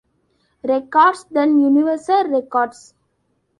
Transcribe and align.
Records, 0.63 1.27
then 1.29 1.59
Universal 1.59 2.23
Records. 2.29 2.95